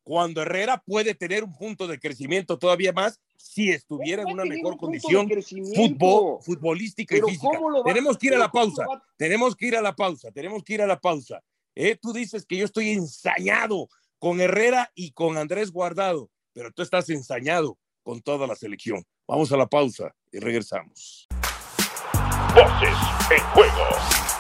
[0.07, 4.77] Cuando Herrera puede tener un punto de crecimiento todavía más si estuviera en una mejor
[4.77, 5.29] condición
[5.75, 7.59] fútbol, futbolística y física.
[7.85, 10.83] Tenemos que ir a la pausa, tenemos que ir a la pausa, tenemos que ir
[10.83, 11.43] a la pausa.
[11.75, 13.89] Eh, tú dices que yo estoy ensañado
[14.21, 19.03] con Herrera y con Andrés Guardado, pero tú estás ensañado con toda la selección.
[19.27, 21.27] Vamos a la pausa y regresamos.
[22.55, 22.97] Voces
[23.33, 24.36] en juego.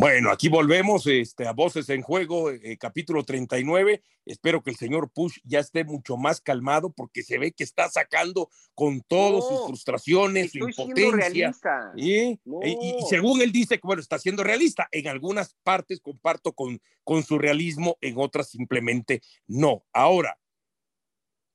[0.00, 4.02] Bueno, aquí volvemos este, a Voces en Juego, eh, capítulo 39.
[4.24, 7.86] Espero que el señor Push ya esté mucho más calmado porque se ve que está
[7.90, 11.52] sacando con todas no, sus frustraciones, su impotencia.
[11.96, 12.40] ¿Y?
[12.46, 12.60] No.
[12.62, 14.88] y, y, según él dice que, bueno, está siendo realista.
[14.90, 19.84] En algunas partes comparto con, con su realismo, en otras simplemente no.
[19.92, 20.38] Ahora,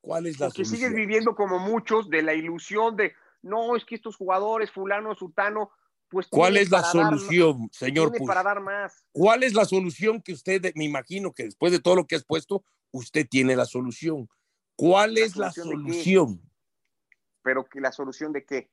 [0.02, 0.92] ¿cuál es la porque solución?
[0.92, 5.72] sigues viviendo como muchos de la ilusión de, no, es que estos jugadores, fulano, sutano,
[6.10, 8.28] pues ¿Cuál es la solución, dar, señor Push?
[8.28, 9.06] para dar más.
[9.12, 12.24] ¿Cuál es la solución que usted, me imagino que después de todo lo que has
[12.24, 14.28] puesto, usted tiene la solución?
[14.76, 16.42] ¿Cuál ¿La es solución la solución?
[17.42, 18.70] ¿Pero que la solución de qué?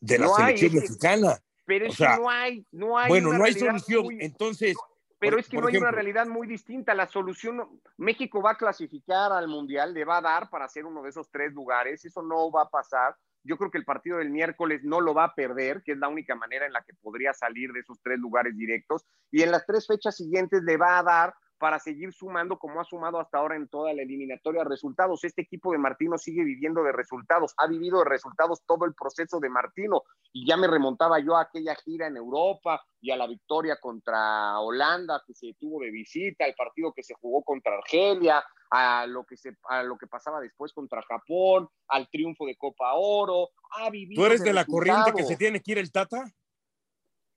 [0.00, 1.42] De la no selección hay, mexicana.
[1.64, 3.08] Pero es sea, que no hay, no hay.
[3.08, 4.04] Bueno, no hay solución.
[4.04, 4.76] Muy, Entonces.
[5.18, 6.92] Pero por, es que no hay una realidad muy distinta.
[6.92, 11.02] La solución, México va a clasificar al Mundial, le va a dar para ser uno
[11.02, 12.04] de esos tres lugares.
[12.04, 15.24] Eso no va a pasar Yo creo que el partido del miércoles no lo va
[15.24, 18.18] a perder, que es la única manera en la que podría salir de esos tres
[18.18, 19.06] lugares directos.
[19.30, 22.84] Y en las tres fechas siguientes le va a dar para seguir sumando como ha
[22.84, 25.24] sumado hasta ahora en toda la eliminatoria resultados.
[25.24, 29.40] Este equipo de Martino sigue viviendo de resultados, ha vivido de resultados todo el proceso
[29.40, 33.26] de Martino y ya me remontaba yo a aquella gira en Europa y a la
[33.26, 38.44] victoria contra Holanda que se tuvo de visita, al partido que se jugó contra Argelia,
[38.68, 42.92] a lo que se a lo que pasaba después contra Japón, al triunfo de Copa
[42.92, 46.24] Oro, ha vivido ¿Tú eres de, la corriente que se tiene que ir el Tata?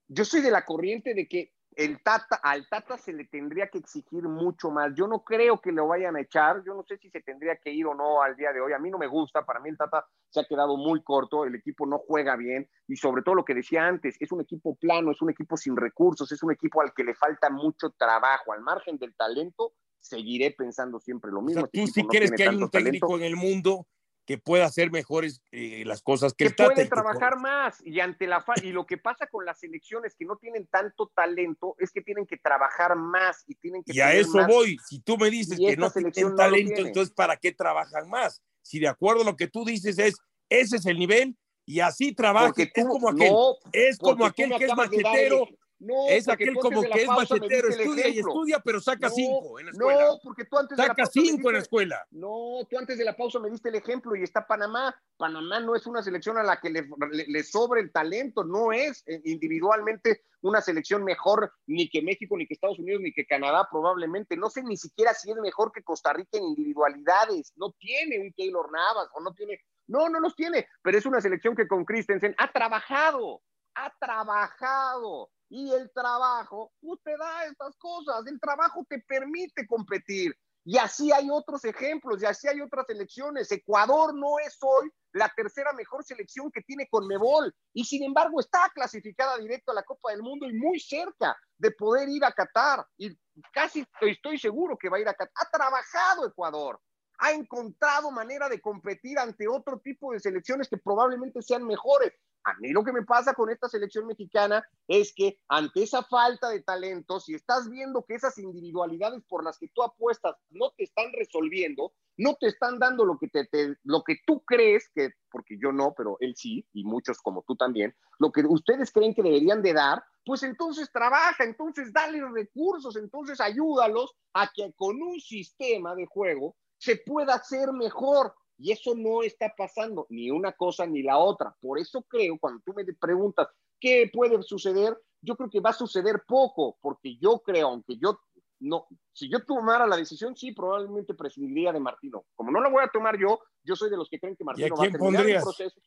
[0.10, 3.78] Yo soy de la corriente de que el Tata, al Tata se le tendría que
[3.78, 4.94] exigir mucho más.
[4.96, 6.64] Yo no creo que lo vayan a echar.
[6.66, 8.74] Yo no sé si se tendría que ir o no al día de hoy.
[8.74, 9.46] A mí no me gusta.
[9.46, 11.46] Para mí el Tata se ha quedado muy corto.
[11.46, 12.68] El equipo no juega bien.
[12.88, 15.78] Y sobre todo lo que decía antes, es un equipo plano, es un equipo sin
[15.78, 18.54] recursos, es un equipo al que le falta mucho trabajo.
[18.54, 21.68] Al margen del talento, seguiré pensando siempre lo mismo.
[21.68, 23.86] ¿Tú sí crees que hay un técnico en el mundo
[24.28, 28.44] que pueda hacer mejores eh, las cosas que, que puede trabajar más y ante la
[28.62, 32.28] y lo que pasa con las selecciones que no tienen tanto talento es que tienen
[32.28, 35.78] que trabajar más y tienen que y a eso voy si tú me dices que
[35.78, 39.64] no tienen talento entonces para qué trabajan más si de acuerdo a lo que tú
[39.64, 40.16] dices es
[40.50, 43.34] ese es el nivel y así trabaja es como aquel
[43.72, 45.48] es como aquel que es machetero
[45.80, 49.72] no, es aquel como que es machetero, estudia y estudia, pero saca cinco en la
[49.72, 50.06] escuela.
[50.08, 52.08] No, porque tú antes saca de la pausa cinco en la escuela.
[52.12, 54.96] No, tú antes de la pausa me diste el ejemplo y está Panamá.
[55.18, 59.04] Panamá no es una selección a la que le, le, sobre el talento, no es
[59.06, 63.68] eh, individualmente una selección mejor ni que México, ni que Estados Unidos, ni que Canadá
[63.70, 64.36] probablemente.
[64.36, 67.54] No sé ni siquiera si es mejor que Costa Rica en individualidades.
[67.56, 69.60] No tiene un Keylor Navas o no tiene.
[69.86, 73.42] No, no los tiene, pero es una selección que con Christensen ha trabajado,
[73.74, 78.26] ha trabajado y el trabajo, pues te da estas cosas.
[78.28, 80.34] El trabajo te permite competir.
[80.70, 83.50] Y así hay otros ejemplos, y así hay otras selecciones.
[83.54, 88.70] Ecuador no es hoy la tercera mejor selección que tiene Conmebol, y sin embargo está
[88.76, 92.86] clasificada directo a la Copa del Mundo y muy cerca de poder ir a Qatar.
[92.98, 93.18] Y
[93.54, 95.32] casi estoy seguro que va a ir a Qatar.
[95.36, 96.82] Ha trabajado Ecuador,
[97.20, 102.14] ha encontrado manera de competir ante otro tipo de selecciones que probablemente sean mejores.
[102.44, 106.50] A mí lo que me pasa con esta selección mexicana es que ante esa falta
[106.50, 110.86] de talento, si estás viendo que esas individualidades por las que tú apuestas no te
[110.86, 115.58] están resolviendo, no te están dando lo que, te, lo que tú crees que, porque
[115.62, 119.24] yo no, pero él sí, y muchos como tú también, lo que ustedes creen que
[119.24, 125.20] deberían de dar, pues entonces trabaja, entonces dale recursos, entonces ayúdalos a que con un
[125.20, 128.34] sistema de juego se pueda hacer mejor.
[128.60, 131.56] Y eso no está pasando, ni una cosa ni la otra.
[131.62, 133.48] Por eso creo, cuando tú me preguntas
[133.80, 138.20] qué puede suceder, yo creo que va a suceder poco, porque yo creo, aunque yo
[138.60, 142.26] no, si yo tomara la decisión, sí, probablemente prescindiría de Martino.
[142.36, 144.76] Como no la voy a tomar yo, yo soy de los que creen que Martino
[144.76, 145.80] va a terminar el proceso.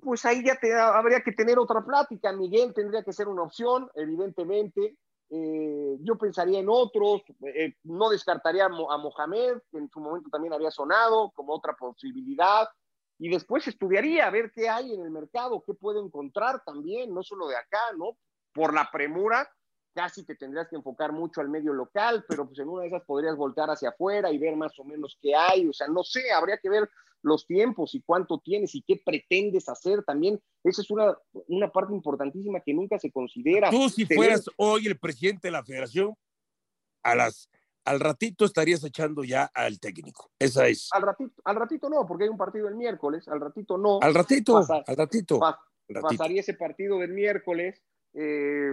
[0.00, 2.32] Pues ahí ya te, habría que tener otra plática.
[2.32, 4.96] Miguel tendría que ser una opción, evidentemente.
[5.30, 7.22] Eh, yo pensaría en otros,
[7.54, 12.66] eh, no descartaría a, Mohamed, que en su momento también había sonado como otra posibilidad,
[13.18, 17.22] y después estudiaría a ver qué hay en el mercado, qué puedo encontrar también, no
[17.22, 18.16] solo de acá, ¿no?
[18.54, 19.50] Por la premura,
[19.92, 23.04] casi te tendrías que enfocar mucho al medio local, pero pues en una de esas
[23.04, 26.30] podrías voltear hacia afuera y ver más o menos qué hay, o sea, no sé,
[26.30, 26.88] habría que ver
[27.22, 30.40] los tiempos y cuánto tienes y qué pretendes hacer también.
[30.64, 31.16] Esa es una,
[31.48, 33.70] una parte importantísima que nunca se considera.
[33.70, 36.14] Tú si fueras hoy el presidente de la federación,
[37.02, 37.48] a las,
[37.84, 40.30] al ratito estarías echando ya al técnico.
[40.38, 40.88] Esa es.
[40.92, 43.98] Al ratito, al ratito no, porque hay un partido el miércoles, al ratito no.
[44.00, 45.40] Al ratito, al ratito,
[46.02, 47.82] Pasaría ese partido del miércoles.
[48.12, 48.72] Eh,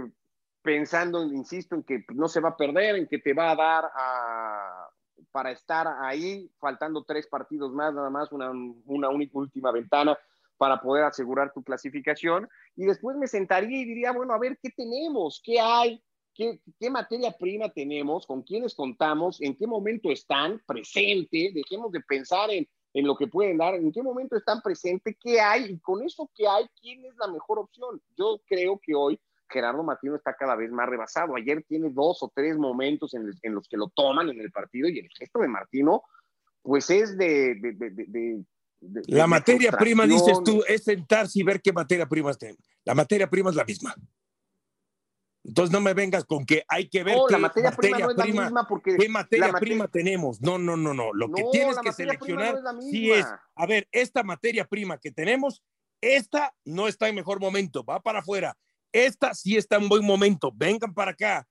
[0.62, 3.86] pensando, insisto, en que no se va a perder, en que te va a dar
[3.96, 4.90] a,
[5.36, 8.54] para estar ahí, faltando tres partidos más, nada más, una,
[8.86, 10.18] una única última ventana
[10.56, 12.48] para poder asegurar tu clasificación.
[12.78, 16.02] Y después me sentaría y diría, bueno, a ver qué tenemos, qué hay,
[16.34, 22.00] qué, qué materia prima tenemos, con quiénes contamos, en qué momento están presentes, dejemos de
[22.00, 25.80] pensar en, en lo que pueden dar, en qué momento están presentes, qué hay, y
[25.80, 28.02] con eso que hay, quién es la mejor opción.
[28.16, 31.36] Yo creo que hoy Gerardo Martino está cada vez más rebasado.
[31.36, 35.00] Ayer tiene dos o tres momentos en, los que lo toman en el partido y
[35.00, 36.04] el gesto de Martino,
[36.62, 38.44] pues es de...
[39.08, 42.58] la materia prima, dices tú, es sentarse y ver qué materia prima tiene.
[42.84, 43.96] La materia prima es la misma.
[45.46, 48.18] Entonces no me vengas con que hay que ver qué la materia, prima, no es
[48.18, 50.42] la misma porque qué materia prima tenemos.
[50.42, 51.14] No, no, no, no.
[51.14, 55.64] Lo que tienes que seleccionar sí es, a ver, esta materia prima que tenemos,
[56.02, 58.58] esta no está en mejor momento, va para afuera.
[58.96, 61.46] Esta sí está en buen momento, vengan para acá.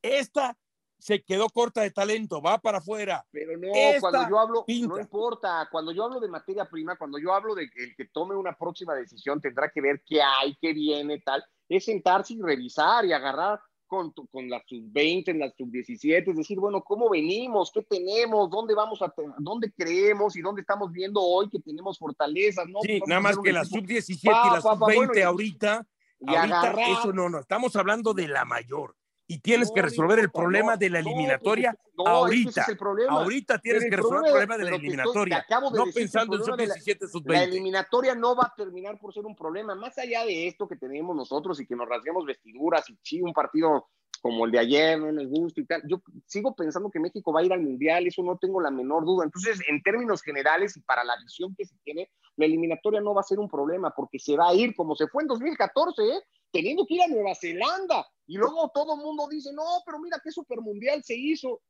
[0.00, 0.56] Esta
[0.98, 3.22] se quedó corta de talento, va para afuera.
[3.30, 3.68] Pero no,
[4.00, 7.68] cuando yo hablo, no importa, cuando yo hablo de materia prima, cuando yo hablo de
[7.68, 11.44] que el que tome una próxima decisión tendrá que ver qué hay, qué viene, tal,
[11.68, 16.82] es sentarse y revisar y agarrar con, con las sub-20, las sub-17, es decir, bueno,
[16.82, 17.70] ¿cómo venimos?
[17.72, 18.48] ¿Qué tenemos?
[18.48, 22.66] ¿Dónde vamos a dónde creemos y dónde estamos viendo hoy que tenemos fortalezas?
[22.68, 22.80] ¿no?
[22.80, 25.86] Sí, nada más que la sub-17 y la sub-20 ahorita,
[26.26, 28.96] ahorita eso no, no, estamos hablando de la mayor
[29.28, 32.66] y tienes que resolver el problema de la eliminatoria ahorita.
[33.08, 35.46] Ahorita tienes que resolver el problema de la eliminatoria.
[35.50, 37.32] no pensando en sub-17, sub-20.
[37.32, 39.74] La eliminatoria no va a terminar por ser un problema.
[39.74, 43.32] Más allá de esto que tenemos nosotros y que nos rasguemos vestiduras y sí, un
[43.32, 43.88] partido
[44.22, 45.82] como el de ayer no nos gusta y tal.
[45.88, 49.04] Yo sigo pensando que México va a ir al Mundial, eso no tengo la menor
[49.04, 49.24] duda.
[49.24, 53.20] Entonces, en términos generales y para la visión que se tiene, la eliminatoria no va
[53.20, 56.22] a ser un problema porque se va a ir como se fue en 2014, ¿eh?
[56.50, 58.06] teniendo que ir a Nueva Zelanda.
[58.26, 61.60] Y luego todo el mundo dice, no, pero mira qué super mundial se hizo.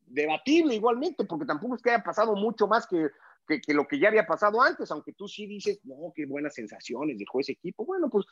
[0.00, 3.08] Debatible igualmente, porque tampoco es que haya pasado mucho más que,
[3.46, 7.18] que, lo que ya había pasado antes, aunque tú sí dices, no, qué buenas sensaciones
[7.18, 7.84] dejó ese equipo.
[7.84, 8.26] Bueno, pues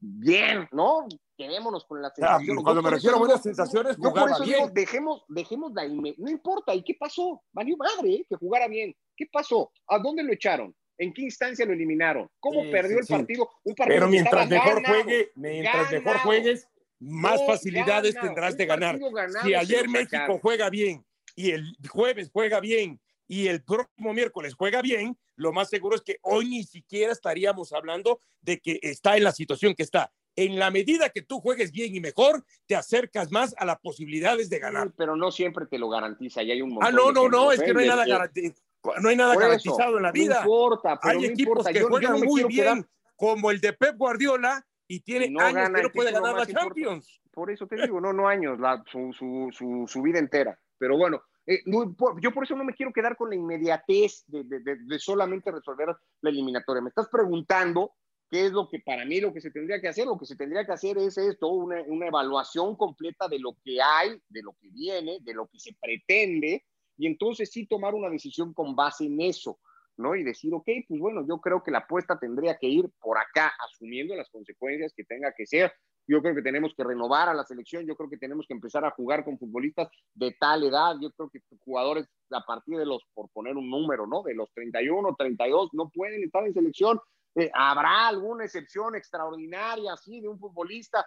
[0.00, 1.06] bien, ¿no?
[1.36, 2.64] Quedémonos con las sensaciones.
[2.64, 4.72] cuando me refiero a buenas sensaciones, jugaba bien.
[4.72, 7.42] dejemos, dejemos la no importa, ¿y qué pasó?
[7.52, 8.26] Valió madre ¿eh?
[8.28, 8.94] que jugara bien.
[9.16, 9.70] ¿Qué pasó?
[9.88, 10.74] ¿A dónde lo echaron?
[10.98, 12.28] ¿En qué instancia lo eliminaron?
[12.40, 13.50] ¿Cómo perdió el partido?
[13.64, 18.98] Un partido Pero mientras mejor juegue, mientras mejor juegues, más facilidades tendrás de ganar.
[19.42, 22.98] si ayer México juega bien y el jueves juega bien
[23.28, 27.72] y el próximo miércoles juega bien, lo más seguro es que hoy ni siquiera estaríamos
[27.72, 30.12] hablando de que está en la situación que está.
[30.36, 34.50] En la medida que tú juegues bien y mejor, te acercas más a las posibilidades
[34.50, 34.92] de ganar.
[34.96, 37.72] pero no siempre te lo garantiza y hay un Ah, no, no, no, es que
[37.72, 38.66] no hay nada garantizado
[39.00, 40.34] no hay nada garantizado en la vida.
[40.34, 42.86] No importa, hay equipos que juegan muy bien,
[43.16, 47.20] como el de Pep Guardiola, y tiene años que no puede ganar la Champions.
[47.32, 50.58] Por eso te digo, no, no años, la, su, su, su, vida entera.
[50.78, 54.60] Pero bueno, eh, yo por eso no me quiero quedar con la inmediatez de, de,
[54.60, 56.82] de, solamente resolver la eliminatoria.
[56.82, 57.92] Me estás preguntando
[58.30, 60.06] qué es lo que para mí lo que se tendría que hacer.
[60.06, 63.80] Lo que se tendría que hacer es esto, una, una evaluación completa de lo que
[63.80, 66.64] hay, de lo que viene, de lo que se pretende
[66.96, 69.58] y entonces sí tomar una decisión con base en eso,
[69.96, 70.14] ¿no?
[70.14, 73.52] Y decir, ok, pues bueno, yo creo que la apuesta tendría que ir por acá,
[73.64, 75.72] asumiendo las consecuencias que tenga que ser.
[76.08, 78.84] Yo creo que tenemos que renovar a la selección, yo creo que tenemos que empezar
[78.84, 83.02] a jugar con futbolistas de tal edad, yo creo que jugadores a partir de los,
[83.14, 84.22] por poner un número, ¿no?
[84.22, 87.00] De los 31, 32, no pueden estar en selección.
[87.34, 91.06] Eh, habrá alguna excepción extraordinaria, así, de un futbolista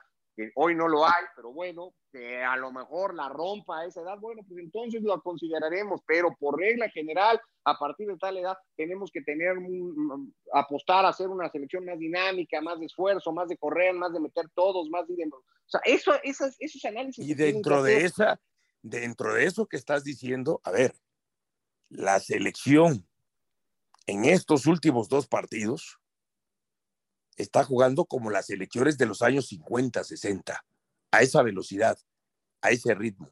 [0.56, 4.18] hoy no lo hay, pero bueno, que a lo mejor la rompa a esa edad,
[4.20, 9.12] bueno, pues entonces lo consideraremos, pero por regla general, a partir de tal edad, tenemos
[9.12, 9.56] que tener,
[10.54, 14.20] apostar a hacer una selección más dinámica, más de esfuerzo, más de correr, más de
[14.20, 15.14] meter todos, más de...
[15.26, 17.28] O sea, eso, esos, esos análisis...
[17.28, 18.40] Y dentro de esa,
[18.82, 20.94] dentro de eso que estás diciendo, a ver,
[21.90, 23.08] la selección
[24.06, 26.00] en estos últimos dos partidos
[27.40, 30.66] está jugando como las elecciones de los años 50, 60,
[31.12, 31.98] a esa velocidad,
[32.62, 33.32] a ese ritmo.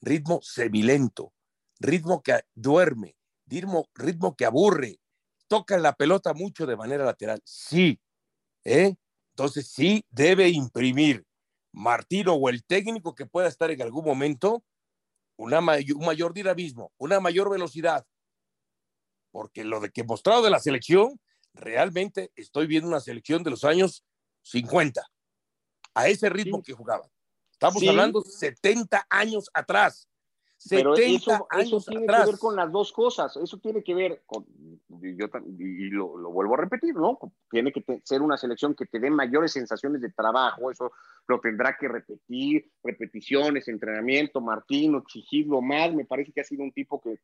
[0.00, 1.32] Ritmo semilento,
[1.78, 5.00] ritmo que duerme, ritmo, ritmo que aburre,
[5.48, 7.40] toca la pelota mucho de manera lateral.
[7.44, 8.00] Sí,
[8.64, 8.94] ¿eh?
[9.34, 11.26] Entonces sí debe imprimir
[11.72, 14.64] Martino o el técnico que pueda estar en algún momento
[15.36, 18.06] una un mayor dinamismo, una mayor velocidad,
[19.30, 21.20] porque lo de que mostrado de la selección
[21.56, 24.04] realmente estoy viendo una selección de los años
[24.42, 25.02] 50,
[25.94, 27.10] a ese ritmo que jugaban.
[27.50, 30.08] Estamos hablando 70 años atrás.
[30.68, 33.36] Pero eso, eso tiene que ver con las dos cosas.
[33.36, 34.46] Eso tiene que ver con,
[35.02, 37.18] y, lo, lo, vuelvo a repetir, ¿no?
[37.50, 40.70] Tiene que ser una selección que te dé mayores sensaciones de trabajo.
[40.70, 40.92] Eso
[41.28, 45.92] lo tendrá que repetir, repeticiones, entrenamiento, Martino, exigirlo más.
[45.94, 47.20] Me parece que ha sido un tipo que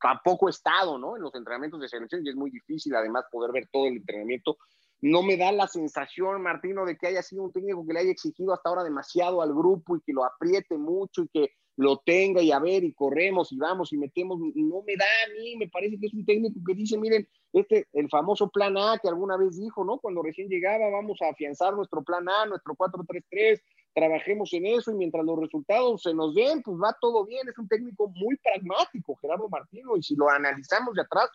[0.00, 1.16] tampoco he estado, ¿no?
[1.16, 4.56] En los entrenamientos de selección y es muy difícil además poder ver todo el entrenamiento.
[5.02, 8.10] No me da la sensación, Martino, de que haya sido un técnico que le haya
[8.10, 12.42] exigido hasta ahora demasiado al grupo y que lo apriete mucho y que lo tenga
[12.42, 14.38] y a ver y corremos y vamos y metemos.
[14.38, 17.86] No me da a mí, me parece que es un técnico que dice, miren, este,
[17.92, 19.98] el famoso plan A que alguna vez dijo, ¿no?
[19.98, 23.60] Cuando recién llegaba, vamos a afianzar nuestro plan A, nuestro 4-3-3,
[23.94, 27.48] trabajemos en eso y mientras los resultados se nos den, pues va todo bien.
[27.48, 31.30] Es un técnico muy pragmático, Gerardo Martino, y si lo analizamos de atrás,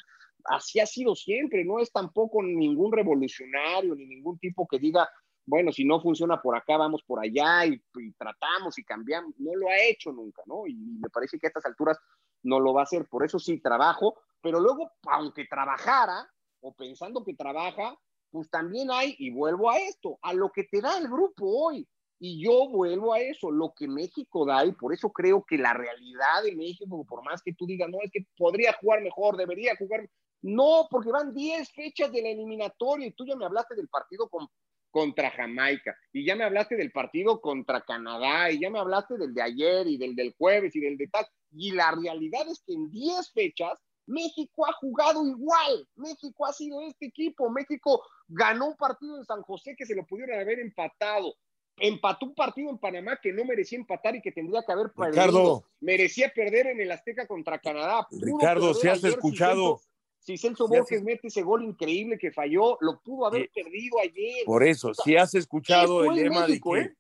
[0.46, 1.64] así ha sido siempre.
[1.64, 5.08] No es tampoco ningún revolucionario ni ningún tipo que diga,
[5.46, 7.82] bueno, si no funciona por acá, vamos por allá y,
[8.18, 9.34] tratamos y cambiamos.
[9.38, 10.68] No lo ha hecho nunca, ¿no?
[10.68, 11.98] Y me parece que a estas alturas
[12.44, 13.08] no lo va a hacer.
[13.08, 16.30] Por eso sí trabajo, pero luego, aunque trabajara
[16.62, 17.98] o pensando que trabaja,
[18.30, 21.86] pues también hay, y vuelvo a esto, a lo que te da el grupo hoy
[22.18, 25.74] Y yo vuelvo a eso, lo que México da, y por eso creo que la
[25.74, 29.76] realidad de México, por más que tú digas, no, es que podría jugar mejor, debería
[29.76, 30.08] jugar.
[30.44, 34.30] No, porque van 10 fechas de la eliminatoria y tú ya me hablaste del partido
[34.30, 34.48] con,
[34.92, 39.34] contra Jamaica, y ya me hablaste del partido contra Canadá, y ya me hablaste del
[39.34, 41.26] de ayer y del del jueves y del de tal.
[41.54, 45.88] Y la realidad es que en 10 fechas México ha jugado igual.
[45.96, 47.50] México ha sido este equipo.
[47.50, 51.34] México ganó un partido en San José que se lo pudieron haber empatado
[51.82, 55.66] empató un partido en Panamá que no merecía empatar y que tendría que haber perdido.
[55.80, 58.08] Merecía perder en el Azteca contra Canadá.
[58.12, 59.82] Ricardo, si has escuchado.
[60.22, 64.46] Si Celso, Borges mete ese gol increíble que falló, lo pudo haber perdido ayer.
[64.46, 66.96] Por eso, si has escuchado el lema de que ¿eh?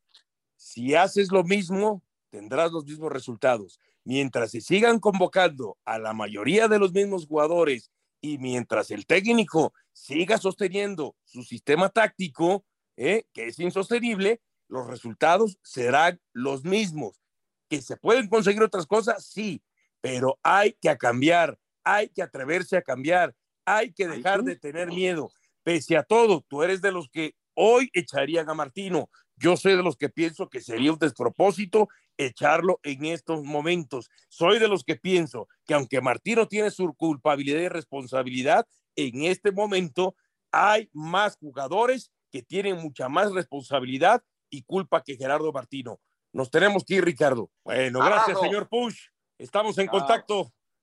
[0.55, 3.79] si haces lo mismo, tendrás los mismos resultados.
[4.03, 7.91] Mientras se sigan convocando a la mayoría de los mismos jugadores
[8.21, 12.65] y mientras el técnico siga sosteniendo su sistema táctico,
[12.97, 13.25] ¿eh?
[13.33, 17.21] que es insostenible, los resultados serán los mismos.
[17.69, 19.25] ¿Que se pueden conseguir otras cosas?
[19.25, 19.61] Sí,
[20.01, 25.31] pero hay que cambiar, hay que atreverse a cambiar, hay que dejar de tener miedo.
[25.63, 29.09] Pese a todo, tú eres de los que hoy echarían a Martino.
[29.35, 34.09] Yo soy de los que pienso que sería un despropósito echarlo en estos momentos.
[34.29, 39.51] Soy de los que pienso que aunque Martino tiene su culpabilidad y responsabilidad, en este
[39.51, 40.15] momento
[40.51, 45.99] hay más jugadores que tienen mucha más responsabilidad y culpa que Gerardo Martino.
[46.33, 47.49] Nos tenemos que ir, Ricardo.
[47.63, 49.07] Bueno, gracias, señor Push.
[49.37, 50.53] Estamos en contacto.